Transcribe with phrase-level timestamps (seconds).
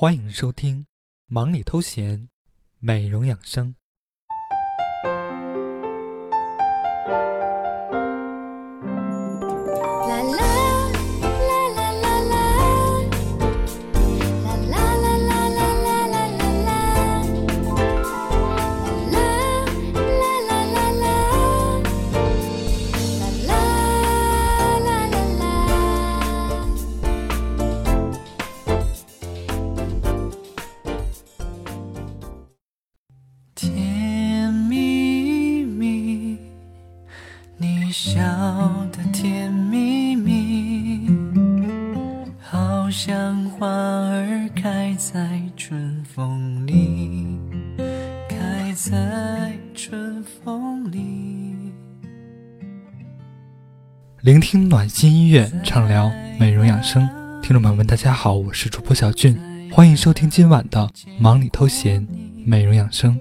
[0.00, 0.82] 欢迎收听
[1.26, 2.20] 《忙里偷闲》，
[2.78, 3.74] 美容养生。
[42.88, 47.38] 好像花儿开在春风里，
[48.26, 51.70] 开在春风里
[54.22, 57.06] 聆听暖心音乐，畅聊美容养生。
[57.42, 59.38] 听众朋友们，大家好，我是主播小俊，
[59.70, 62.08] 欢迎收听今晚的忙里偷闲
[62.42, 63.20] 美容养生。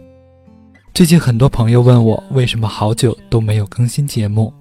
[0.93, 4.53] 最近很多朋友问我，为什么好久都没有更新节目？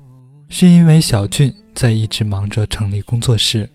[0.48, 3.70] 是因为小俊在一直忙着成立工作室。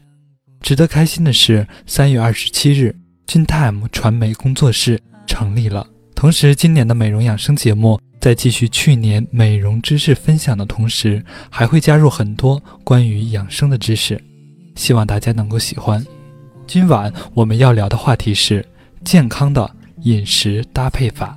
[0.62, 2.96] 值得开心的是，三月二十七日，
[3.28, 5.86] 俊 time 传媒工作室成立了。
[6.16, 8.00] 同时，今年的美容养生节目。
[8.22, 14.24] 在继续去年美容知识分享的同时，还会加入很多关于养生的知识，
[14.76, 16.06] 希望大家能够喜欢。
[16.68, 18.64] 今晚我们要聊的话题是
[19.04, 19.68] 健康的
[20.04, 21.36] 饮食搭配法。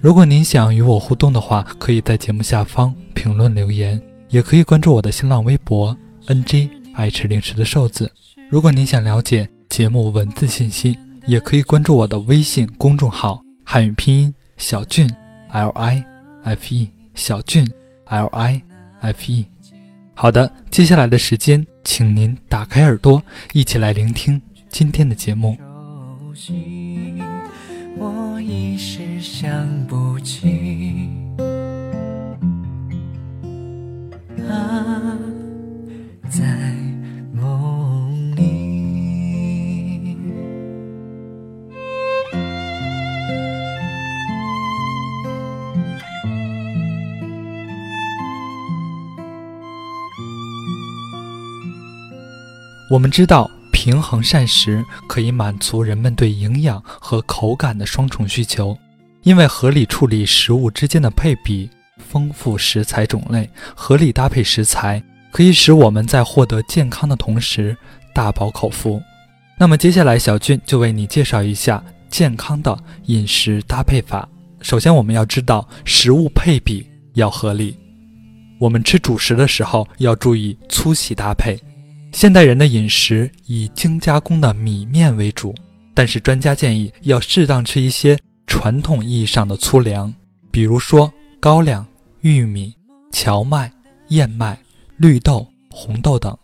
[0.00, 8.10] 如果您想与我互动的话，可以在节目下方评论留言，也可以关注我的新浪微博 “ng 爱吃零食的瘦子”。
[8.48, 15.08] 如果您想了解节目文字信息，也可以关注我的微信公众号“汉语拼音小俊
[15.50, 16.04] L I”。
[16.46, 17.68] F E 小俊
[18.04, 18.62] ，L I
[19.00, 19.46] F E。
[20.14, 23.20] 好的，接下来的时间，请您打开耳朵，
[23.52, 25.58] 一起来聆听今天的节目。
[27.98, 31.10] 我一时想不起。
[52.96, 58.74] 我们知道，平衡膳食可以满足人们对营养和口感的双重需求。
[59.22, 61.68] 因为合理处理食物之间的配比，
[61.98, 67.76] 丰富食材种类，合理搭配食材，可以使我们在获得健康的同时
[68.14, 68.98] 大饱口福。
[69.58, 72.74] 那么接下来，小俊就为你介绍一下健康的
[73.08, 74.26] 饮食搭配法。
[74.62, 77.76] 首先，我们要知道食物配比要合理。
[78.58, 81.60] 我们吃主食的时候要注意粗细搭配。
[82.16, 85.54] 现代人的饮食以精加工的米面为主，
[85.92, 90.10] 但是专家建议要适当吃一些传统意义上的粗粮，
[90.50, 91.86] 比如说高粱、
[92.22, 92.74] 玉米、
[93.12, 93.70] 荞麦、
[94.08, 94.58] 燕麦、
[94.96, 96.34] 绿豆、红豆等，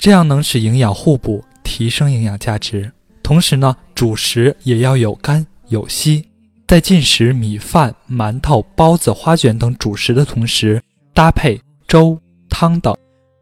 [0.00, 2.90] 这样能使营养互补，提升营养价值。
[3.22, 6.28] 同时呢，主食也要有干有稀，
[6.66, 10.82] 在进食米饭、馒头、包子、花卷等主食的同时，
[11.14, 12.92] 搭配粥、汤等。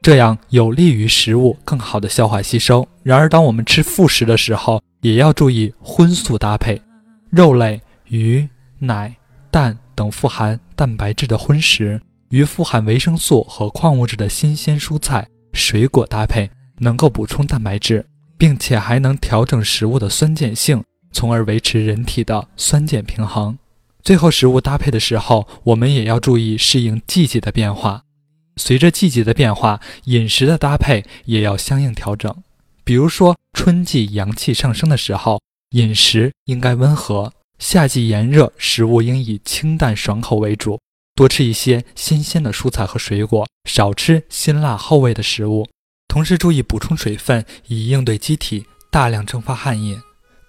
[0.03, 2.87] 这样有利于食物更好的消化吸收。
[3.05, 6.83] 然而，当我们吃副食的时候，也要注意荤素搭配。
[7.31, 8.49] 肉类、鱼、
[8.81, 9.15] 奶、
[9.49, 18.05] 蛋等富含蛋白质的荤食，与富含维生素和矿物质的新鲜蔬菜、水果搭配，能够补充蛋白质，
[18.37, 20.83] 并且还能调整食物的酸碱性，
[21.13, 23.57] 从而维持人体的酸碱平衡。
[24.03, 28.03] 最后，食物搭配的时候，我们也要注意适应季节的变化。
[28.57, 32.35] 随着季节的变化，饮食的搭配也要相应调整。
[32.85, 35.41] 比如说，春季阳气上升的时候，
[35.71, 40.81] 饮食应该温和；夏季炎热，食物应以清淡爽口为主，
[41.15, 45.69] 多吃一些新鲜的蔬菜和水果，少吃辛辣厚味的食物。
[46.09, 49.97] 同时注意补充水分，以应对机体大量蒸发汗液。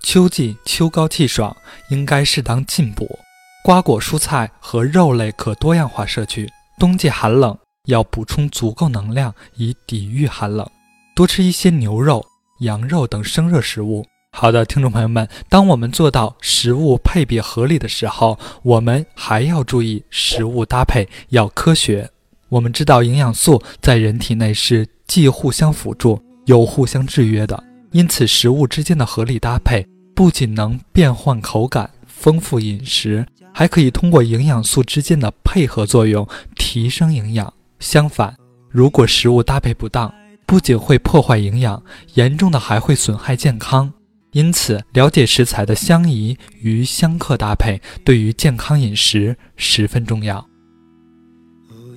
[0.01, 1.55] 秋季秋高气爽，
[1.89, 3.19] 应该适当进补，
[3.63, 6.49] 瓜果蔬菜和肉类可多样化摄取。
[6.79, 7.57] 冬季寒冷。
[7.85, 10.65] 要补充足够能量以抵御寒冷，
[11.13, 12.25] 多吃一些牛肉、
[12.59, 14.05] 羊肉等生热食物。
[14.31, 22.09] 好的，听众朋友们，当我们做到食物配比合理的时候，我们还要注意食物搭配要科学。
[22.47, 29.85] 我们知道营养素在人体内是既互相辅助又互相制约的，因此食物之间的合理搭配
[30.15, 36.25] 不仅能变换口感、丰富饮食，还可以通过营养素之间的配合作用
[36.55, 37.53] 提升营养。
[37.83, 38.33] 相反，
[38.69, 40.11] 如果食物搭配不当，
[40.45, 41.83] 不仅会破坏营养，
[42.13, 43.91] 严重的还会损害健康。
[44.31, 50.47] 因此，了解食材的相宜与相克搭配，对于健康饮食十分重要。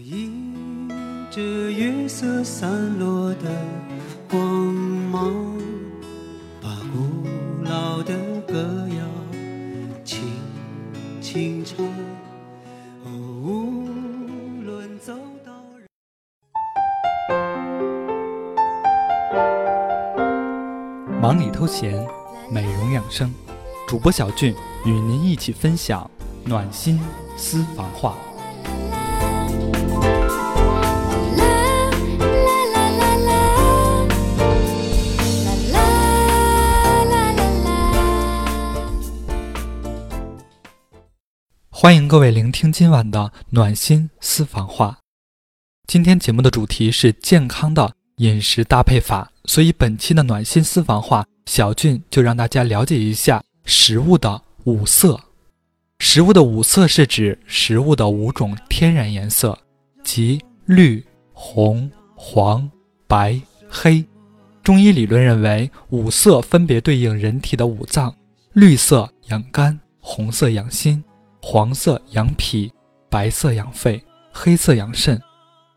[0.04, 0.88] 迎
[1.30, 1.40] 着
[1.70, 3.48] 月色散落的
[4.28, 4.42] 光
[5.12, 5.56] 芒，
[6.92, 8.12] 古老的
[8.48, 9.04] 歌谣
[10.04, 10.18] 轻
[11.20, 11.86] 轻唱。
[13.04, 13.55] 哦，
[21.26, 22.06] 忙里偷闲。
[22.48, 23.34] 美容养生，
[23.88, 26.08] 主播小俊与您一起分享
[26.44, 27.00] 暖心
[27.36, 28.14] 私房话。
[41.68, 44.98] 欢迎各位聆听今晚的暖心私房话。
[45.88, 51.26] 今天节目的主题是健康的饮食搭配法，所以本期的暖心私房话。
[51.44, 55.20] 小俊就让大家了解一下食物的五色。
[56.00, 59.56] 食物的五色是指食物的五种天然颜色，
[60.02, 62.68] 即绿、红、黄、
[63.06, 64.04] 白、黑。
[64.64, 68.12] 中医理论认为，五色分别对应人体的五脏：
[68.54, 71.04] 绿色养肝，红色养心，
[71.40, 72.72] 黄色养脾，
[73.08, 74.02] 白色养肺，
[74.32, 75.22] 黑色养肾。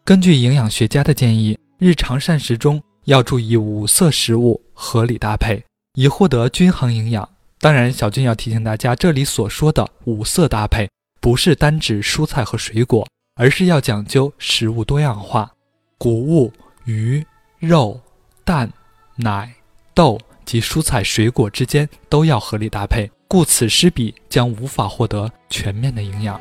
[0.04, 2.80] 根据营养学家的建议，日常膳食中。
[3.06, 5.64] 要注意五色食物合理搭配，
[5.96, 7.28] 以获得均衡营养。
[7.60, 10.88] 当然，小军要提醒大家，这里所说的五色搭配，
[11.20, 15.52] 不是单指蔬菜和水果，而是要讲究食物多样化。
[15.98, 16.54] 谷物、
[16.86, 17.26] 鱼、
[17.58, 18.00] 肉、
[18.44, 18.72] 蛋、
[19.16, 19.52] 奶、
[19.96, 26.40] 豆及蔬菜水果之间都要合理搭配，故此失彼将无法获得全面的营养。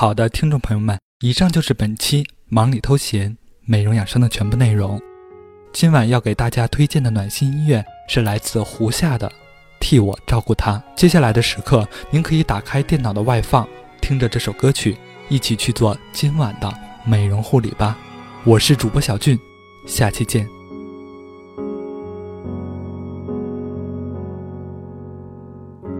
[0.00, 4.96] 好的，听众朋友们，以上就是本期忙里偷闲美容养生的全部内容。
[5.72, 9.28] 今晚要给大家推荐的暖心音乐是来自胡夏的
[9.80, 10.74] 《替我照顾他》。
[10.94, 13.66] 接下来的时刻，您可以打开电脑的外放，
[14.00, 14.96] 听着这首歌曲，
[15.28, 16.72] 一起去做今晚的
[17.04, 17.98] 美容护理吧。
[18.44, 19.36] 我是主播小俊，
[19.84, 20.48] 下期见。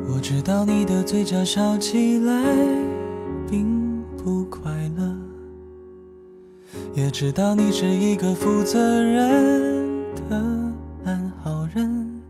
[0.08, 2.44] 我知道你的嘴角笑起来。
[4.28, 5.16] 不快乐，
[6.92, 10.38] 也知道你是一个负责任的
[11.02, 12.20] 烂好人，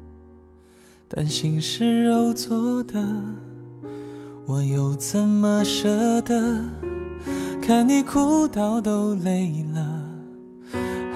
[1.09, 3.05] 但心是肉做的，
[4.47, 6.63] 我又怎么舍得？
[7.61, 10.01] 看你哭到都累了，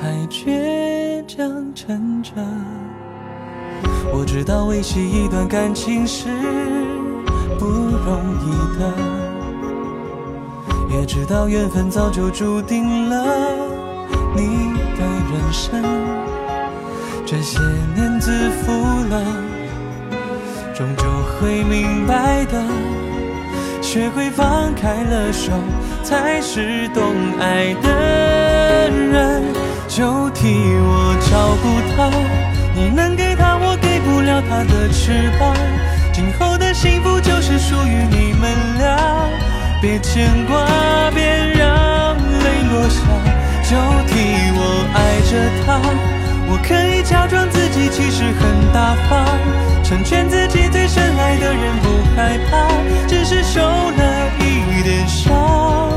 [0.00, 2.32] 还倔强撑着。
[4.12, 6.28] 我知道维系一段感情是
[7.56, 8.50] 不容易
[8.81, 9.21] 的。
[10.92, 13.24] 也知道缘分早就注定了
[14.36, 15.02] 你的
[15.32, 15.82] 人生，
[17.24, 17.58] 这些
[17.94, 18.30] 年自
[18.60, 18.70] 负
[19.08, 19.24] 了，
[20.74, 21.04] 终究
[21.40, 22.62] 会明白的。
[23.80, 25.52] 学会放开了手，
[26.02, 27.02] 才是懂
[27.40, 29.42] 爱的人。
[29.88, 30.48] 就替
[30.78, 32.10] 我照顾他，
[32.74, 35.54] 你能给他我给不了他的翅膀，
[36.12, 39.51] 今后的幸福就是属于你们俩。
[39.82, 40.64] 别牵挂，
[41.10, 41.24] 别
[41.58, 43.02] 让泪落下，
[43.64, 43.70] 就
[44.06, 44.14] 替
[44.54, 45.32] 我爱着
[45.66, 45.82] 他。
[46.46, 49.26] 我可以假装自己其实很大方，
[49.82, 52.68] 成全自己最深爱的人，不害怕，
[53.08, 55.91] 只是受了一点伤，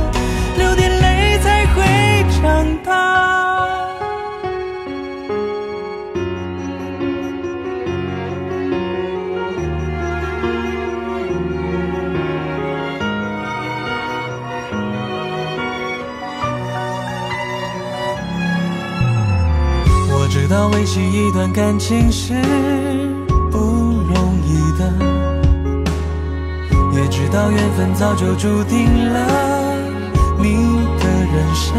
[21.15, 22.34] 一段感情是
[23.50, 24.91] 不容易的，
[26.93, 29.74] 也知道缘分早就注定了
[30.38, 30.55] 你
[31.00, 31.74] 的人生。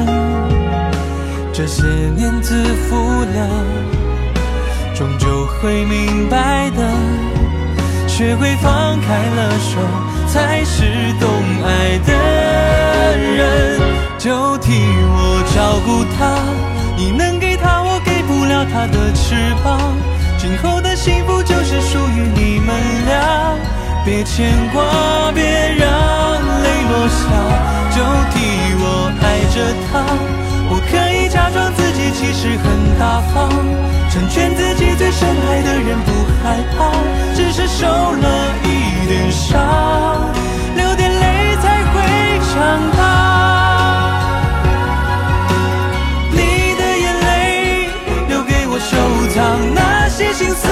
[1.52, 1.84] 这些
[2.16, 3.48] 年自负了，
[4.94, 6.90] 终究会明白的。
[8.08, 9.78] 学会放开了手，
[10.28, 10.82] 才是
[11.20, 11.28] 懂
[11.62, 12.14] 爱的
[13.18, 13.78] 人。
[14.18, 16.40] 就替我照顾他，
[16.96, 17.35] 你能。
[18.88, 19.80] 的翅膀，
[20.38, 22.74] 今后的幸福就是属于你们
[23.06, 23.54] 俩。
[24.04, 24.82] 别牵挂，
[25.32, 25.42] 别
[25.74, 25.86] 让
[26.62, 27.24] 泪落下，
[27.90, 27.96] 就
[28.32, 28.36] 替
[28.78, 29.24] 我爱
[29.54, 30.04] 着他。
[30.68, 33.50] 我可以假装自己其实很大方，
[34.10, 36.26] 成全自己最深爱的人，不。
[36.44, 36.92] 害怕，
[37.34, 40.32] 只是受了一点伤，
[40.76, 43.35] 流点泪才会长大。
[50.36, 50.70] 心碎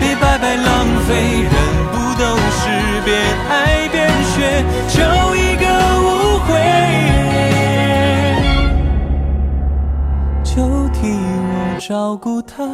[0.00, 1.52] 别白白浪费，人
[1.92, 3.16] 不都是边
[3.48, 5.64] 爱边学，就一个
[6.02, 6.04] 误
[6.40, 6.48] 会。
[10.42, 12.64] 就替我照顾他，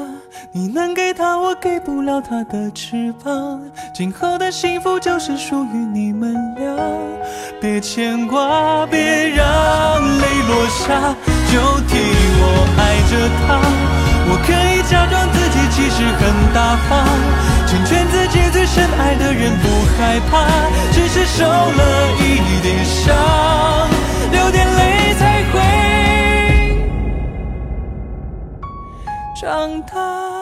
[0.50, 3.60] 你能给他我给不了他的翅膀，
[3.92, 6.74] 今后的幸福就是属于你们俩。
[7.60, 9.44] 别牵挂，别让
[10.18, 11.14] 泪落下，
[11.52, 11.98] 就替
[12.40, 13.60] 我爱着他。
[14.24, 15.28] 我可以假装
[15.92, 16.20] 自己其实很
[16.54, 17.04] 大方，
[17.66, 19.68] 成全自己最深爱的人，不
[19.98, 20.46] 害怕，
[20.90, 23.14] 只是受了一点伤，
[24.30, 25.60] 流点泪才会。
[29.40, 30.41] 长大。